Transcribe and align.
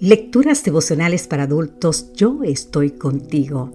Lecturas 0.00 0.64
devocionales 0.64 1.26
para 1.26 1.42
adultos, 1.42 2.14
yo 2.14 2.42
estoy 2.42 2.92
contigo. 2.92 3.70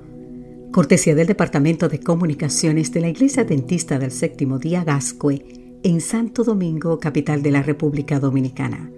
Cortesía 0.71 1.13
del 1.13 1.27
Departamento 1.27 1.88
de 1.88 1.99
Comunicaciones 1.99 2.91
de 2.91 3.01
la 3.01 3.09
Iglesia 3.09 3.43
Dentista 3.43 3.99
del 3.99 4.09
Séptimo 4.09 4.57
Día 4.57 4.83
Gascue 4.83 5.46
en 5.83 6.01
Santo 6.01 6.43
Domingo, 6.43 6.99
capital 6.99 7.43
de 7.43 7.51
la 7.51 7.61
República 7.61 8.19
Dominicana. 8.19 8.89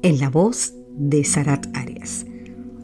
En 0.00 0.18
la 0.18 0.30
voz 0.30 0.72
de 0.96 1.24
Sarat 1.24 1.66
Arias. 1.76 2.24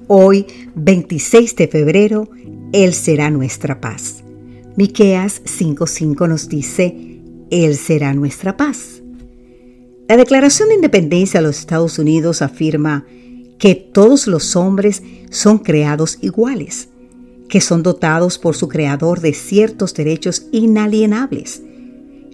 Hoy, 0.07 0.45
26 0.75 1.57
de 1.57 1.67
febrero, 1.67 2.29
Él 2.75 2.93
será 2.93 3.31
nuestra 3.31 3.81
paz. 3.81 4.23
Miqueas 4.77 5.41
5:5 5.45 6.29
nos 6.29 6.51
dice, 6.51 7.23
Él 7.51 7.77
será 7.77 8.13
nuestra 8.13 8.59
paz. 8.59 9.03
La 10.11 10.19
Declaración 10.19 10.69
de 10.69 10.75
Independencia 10.75 11.41
de 11.41 11.47
los 11.47 11.61
Estados 11.61 11.99
Unidos 11.99 12.43
afirma 12.43 13.07
que 13.61 13.75
todos 13.75 14.27
los 14.27 14.57
hombres 14.57 15.03
son 15.29 15.59
creados 15.59 16.19
iguales, 16.23 16.89
que 17.49 17.61
son 17.61 17.83
dotados 17.83 18.39
por 18.39 18.57
su 18.57 18.69
creador 18.69 19.21
de 19.21 19.35
ciertos 19.35 19.93
derechos 19.93 20.47
inalienables, 20.51 21.63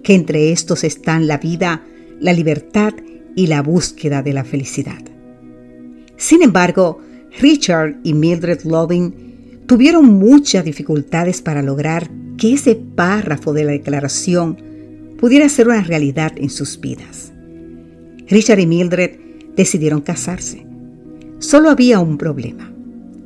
que 0.04 0.14
entre 0.14 0.52
estos 0.52 0.84
están 0.84 1.26
la 1.26 1.38
vida, 1.38 1.84
la 2.20 2.32
libertad 2.32 2.94
y 3.34 3.48
la 3.48 3.60
búsqueda 3.60 4.22
de 4.22 4.32
la 4.34 4.44
felicidad. 4.44 5.02
Sin 6.16 6.42
embargo, 6.42 7.00
Richard 7.40 7.96
y 8.04 8.14
Mildred 8.14 8.62
Loving 8.62 9.64
tuvieron 9.66 10.04
muchas 10.06 10.64
dificultades 10.64 11.42
para 11.42 11.60
lograr 11.60 12.08
que 12.38 12.52
ese 12.52 12.77
párrafo 12.77 13.52
de 13.52 13.64
la 13.64 13.72
declaración 13.72 14.58
pudiera 15.18 15.48
ser 15.48 15.66
una 15.66 15.82
realidad 15.82 16.34
en 16.36 16.50
sus 16.50 16.80
vidas. 16.80 17.32
Richard 18.28 18.60
y 18.60 18.66
Mildred 18.66 19.10
decidieron 19.56 20.02
casarse 20.02 20.66
Solo 21.39 21.70
había 21.70 22.01
un 22.01 22.19
problema. 22.19 22.73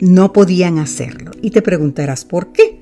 No 0.00 0.32
podían 0.32 0.78
hacerlo. 0.78 1.30
Y 1.42 1.50
te 1.50 1.62
preguntarás 1.62 2.24
por 2.24 2.52
qué. 2.52 2.78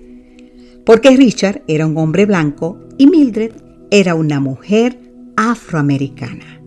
Porque 0.85 1.15
Richard 1.17 1.63
era 1.69 1.87
un 1.87 1.97
hombre 1.99 2.27
blanco 2.27 2.79
y 2.97 3.07
Mildred 3.07 3.53
era 3.91 4.15
una 4.15 4.41
mujer 4.41 4.99
afroamericana. 5.37 6.61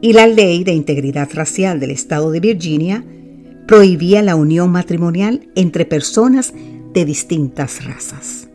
Y 0.00 0.12
la 0.12 0.26
ley 0.26 0.64
de 0.64 0.72
integridad 0.72 1.28
racial 1.32 1.80
del 1.80 1.90
estado 1.90 2.30
de 2.30 2.40
Virginia 2.40 3.04
prohibía 3.66 4.22
la 4.22 4.36
unión 4.36 4.70
matrimonial 4.70 5.48
entre 5.54 5.84
personas 5.84 6.54
de 6.94 7.04
distintas 7.04 7.84
razas. 7.84 8.48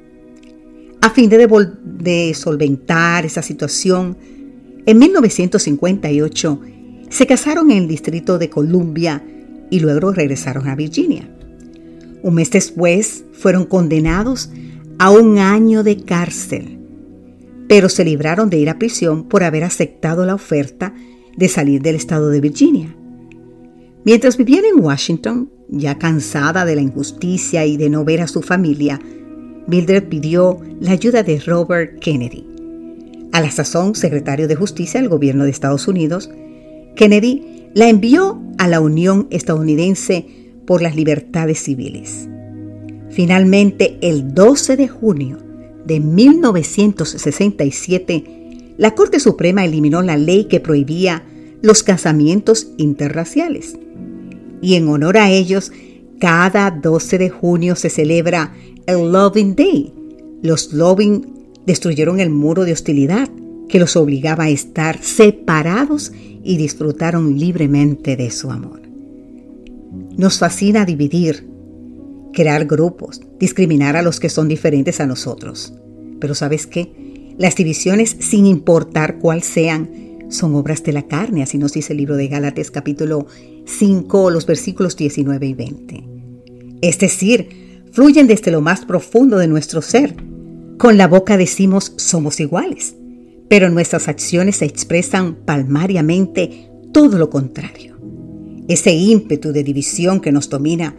A 1.01 1.09
fin 1.09 1.29
de, 1.29 2.33
solventar 2.33 3.25
esa 3.25 3.41
situación, 3.41 4.17
en 4.85 4.97
1958 4.97 6.59
se 7.11 7.27
casaron 7.27 7.69
en 7.71 7.79
el 7.79 7.87
Distrito 7.87 8.39
de 8.39 8.49
Columbia 8.49 9.21
y 9.69 9.81
luego 9.81 10.13
regresaron 10.13 10.67
a 10.69 10.75
Virginia. 10.75 11.29
Un 12.23 12.35
mes 12.35 12.49
después 12.51 13.25
fueron 13.33 13.65
condenados 13.65 14.49
a 14.97 15.11
un 15.11 15.37
año 15.37 15.83
de 15.83 15.97
cárcel, 15.97 16.79
pero 17.67 17.89
se 17.89 18.05
libraron 18.05 18.49
de 18.49 18.59
ir 18.59 18.69
a 18.69 18.79
prisión 18.79 19.27
por 19.27 19.43
haber 19.43 19.65
aceptado 19.65 20.25
la 20.25 20.35
oferta 20.35 20.93
de 21.35 21.49
salir 21.49 21.81
del 21.81 21.95
estado 21.95 22.29
de 22.29 22.39
Virginia. 22.39 22.95
Mientras 24.05 24.37
vivían 24.37 24.63
en 24.65 24.83
Washington, 24.83 25.51
ya 25.67 25.97
cansada 25.97 26.63
de 26.63 26.75
la 26.75 26.81
injusticia 26.81 27.65
y 27.65 27.75
de 27.75 27.89
no 27.89 28.05
ver 28.05 28.21
a 28.21 28.27
su 28.27 28.41
familia, 28.41 28.99
Mildred 29.67 30.07
pidió 30.07 30.59
la 30.79 30.91
ayuda 30.91 31.23
de 31.23 31.39
Robert 31.39 31.99
Kennedy, 31.99 32.47
a 33.33 33.41
la 33.41 33.51
sazón 33.51 33.95
secretario 33.95 34.47
de 34.47 34.55
Justicia 34.55 35.01
del 35.01 35.09
gobierno 35.09 35.43
de 35.43 35.51
Estados 35.51 35.87
Unidos, 35.87 36.29
Kennedy 36.95 37.69
la 37.73 37.89
envió 37.89 38.41
a 38.57 38.67
la 38.67 38.81
Unión 38.81 39.27
Estadounidense 39.31 40.25
por 40.65 40.81
las 40.81 40.95
Libertades 40.95 41.61
Civiles. 41.63 42.27
Finalmente, 43.09 43.97
el 44.01 44.33
12 44.33 44.77
de 44.77 44.87
junio 44.87 45.37
de 45.85 45.99
1967, 45.99 48.23
la 48.77 48.95
Corte 48.95 49.19
Suprema 49.19 49.65
eliminó 49.65 50.01
la 50.01 50.17
ley 50.17 50.45
que 50.45 50.59
prohibía 50.59 51.23
los 51.61 51.83
casamientos 51.83 52.69
interraciales. 52.77 53.75
Y 54.61 54.75
en 54.75 54.87
honor 54.87 55.17
a 55.17 55.29
ellos, 55.29 55.73
cada 56.19 56.71
12 56.71 57.17
de 57.17 57.29
junio 57.29 57.75
se 57.75 57.89
celebra 57.89 58.53
el 58.85 59.11
Loving 59.11 59.55
Day. 59.55 59.93
Los 60.41 60.71
Loving 60.71 61.25
destruyeron 61.65 62.19
el 62.19 62.29
muro 62.29 62.63
de 62.63 62.73
hostilidad 62.73 63.29
que 63.71 63.79
los 63.79 63.95
obligaba 63.95 64.43
a 64.43 64.49
estar 64.49 65.01
separados 65.01 66.11
y 66.43 66.57
disfrutaron 66.57 67.39
libremente 67.39 68.15
de 68.15 68.29
su 68.29 68.51
amor. 68.51 68.81
Nos 70.17 70.37
fascina 70.37 70.85
dividir, 70.85 71.47
crear 72.33 72.65
grupos, 72.65 73.21
discriminar 73.39 73.95
a 73.95 74.01
los 74.01 74.19
que 74.19 74.29
son 74.29 74.47
diferentes 74.47 74.99
a 74.99 75.07
nosotros. 75.07 75.73
Pero 76.19 76.35
¿sabes 76.35 76.67
qué? 76.67 77.33
Las 77.37 77.55
divisiones, 77.55 78.15
sin 78.19 78.45
importar 78.45 79.19
cuál 79.19 79.41
sean, 79.41 79.89
son 80.29 80.53
obras 80.55 80.83
de 80.83 80.93
la 80.93 81.07
carne, 81.07 81.41
así 81.41 81.57
nos 81.57 81.73
dice 81.73 81.93
el 81.93 81.97
libro 81.97 82.15
de 82.15 82.27
Gálatas 82.27 82.71
capítulo 82.71 83.25
5, 83.65 84.29
los 84.31 84.45
versículos 84.45 84.95
19 84.95 85.45
y 85.45 85.53
20. 85.53 86.03
Es 86.81 86.99
decir, 86.99 87.49
fluyen 87.91 88.27
desde 88.27 88.51
lo 88.51 88.61
más 88.61 88.85
profundo 88.85 89.37
de 89.37 89.47
nuestro 89.47 89.81
ser. 89.81 90.15
Con 90.77 90.97
la 90.97 91.07
boca 91.07 91.37
decimos 91.37 91.93
somos 91.97 92.39
iguales, 92.39 92.95
pero 93.51 93.69
nuestras 93.69 94.07
acciones 94.07 94.55
se 94.55 94.65
expresan 94.65 95.35
palmariamente 95.35 96.69
todo 96.93 97.17
lo 97.17 97.29
contrario. 97.29 97.97
Ese 98.69 98.93
ímpetu 98.93 99.51
de 99.51 99.65
división 99.65 100.21
que 100.21 100.31
nos 100.31 100.47
domina 100.47 100.95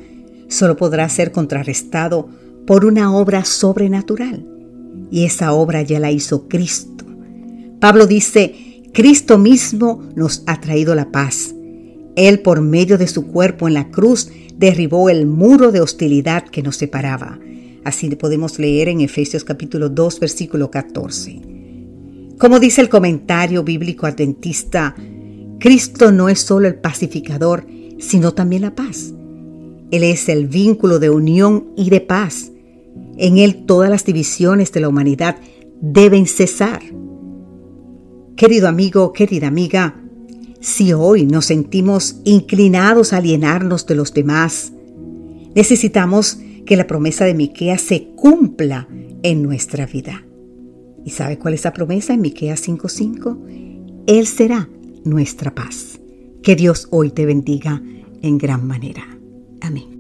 solo 0.49 0.77
podrá 0.77 1.09
ser 1.09 1.33
contrarrestado 1.33 2.29
por 2.67 2.85
una 2.85 3.17
obra 3.17 3.47
sobrenatural, 3.47 4.47
y 5.11 5.25
esa 5.25 5.55
obra 5.55 5.81
ya 5.81 5.99
la 5.99 6.11
hizo 6.11 6.47
Cristo. 6.47 7.07
Pablo 7.81 8.07
dice, 8.07 8.83
Cristo 8.93 9.39
mismo 9.39 10.03
nos 10.15 10.43
ha 10.47 10.61
traído 10.61 10.95
la 10.95 11.11
paz. 11.11 11.55
Él 12.17 12.41
por 12.41 12.61
medio 12.61 12.99
de 12.99 13.07
su 13.07 13.29
cuerpo 13.29 13.67
en 13.67 13.73
la 13.73 13.91
cruz 13.91 14.29
derribó 14.59 15.09
el 15.09 15.25
muro 15.25 15.73
de 15.73 15.81
hostilidad 15.81 16.45
que 16.45 16.63
nos 16.63 16.77
separaba. 16.77 17.39
Así 17.83 18.11
podemos 18.11 18.59
leer 18.59 18.89
en 18.89 19.01
Efesios 19.01 19.43
capítulo 19.43 19.89
2 19.89 20.21
versículo 20.21 20.71
14. 20.71 21.52
Como 22.43 22.59
dice 22.59 22.81
el 22.81 22.89
comentario 22.89 23.63
bíblico 23.63 24.05
adventista, 24.05 24.97
Cristo 25.61 26.11
no 26.11 26.29
es 26.29 26.41
solo 26.41 26.67
el 26.67 26.75
pacificador, 26.75 27.65
sino 28.01 28.35
también 28.35 28.63
la 28.63 28.75
paz. 28.75 29.15
Él 29.93 30.03
es 30.03 30.29
el 30.29 30.49
vínculo 30.49 30.99
de 30.99 31.09
unión 31.09 31.69
y 31.77 31.89
de 31.89 32.01
paz. 32.01 32.51
En 33.17 33.39
Él 33.39 33.65
todas 33.65 33.89
las 33.89 34.05
divisiones 34.05 34.73
de 34.73 34.81
la 34.81 34.89
humanidad 34.89 35.37
deben 35.81 36.27
cesar. 36.27 36.83
Querido 38.35 38.67
amigo, 38.67 39.13
querida 39.13 39.47
amiga, 39.47 40.03
si 40.59 40.93
hoy 40.93 41.27
nos 41.27 41.45
sentimos 41.45 42.17
inclinados 42.25 43.13
a 43.13 43.19
alienarnos 43.19 43.87
de 43.87 43.95
los 43.95 44.15
demás, 44.15 44.73
necesitamos 45.55 46.39
que 46.67 46.77
la 46.77 46.89
promesa 46.89 47.25
de 47.25 47.35
Miquea 47.35 47.79
se 47.79 48.09
cumpla 48.17 48.89
en 49.23 49.45
nuestra 49.45 49.87
vida. 49.87 50.25
¿Y 51.05 51.11
sabe 51.11 51.39
cuál 51.39 51.55
es 51.55 51.65
la 51.65 51.73
promesa 51.73 52.15
en 52.15 52.21
Miqueas 52.21 52.61
5:5? 52.67 53.39
Él 54.07 54.27
será 54.27 54.69
nuestra 55.05 55.55
paz. 55.55 56.01
Que 56.43 56.57
Dios 56.57 56.89
hoy 56.91 57.11
te 57.11 57.27
bendiga 57.27 57.83
en 58.23 58.39
gran 58.39 58.67
manera. 58.67 59.05
Amén. 59.61 59.92